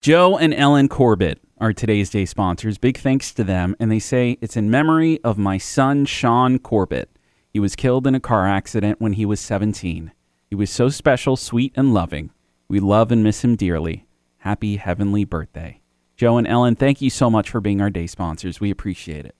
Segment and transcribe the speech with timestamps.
[0.00, 2.78] Joe and Ellen Corbett are today's day sponsors.
[2.78, 3.76] Big thanks to them.
[3.78, 7.10] And they say it's in memory of my son, Sean Corbett.
[7.52, 10.10] He was killed in a car accident when he was 17.
[10.48, 12.30] He was so special, sweet, and loving.
[12.66, 14.06] We love and miss him dearly.
[14.38, 15.82] Happy heavenly birthday.
[16.16, 18.58] Joe and Ellen, thank you so much for being our day sponsors.
[18.58, 19.34] We appreciate it.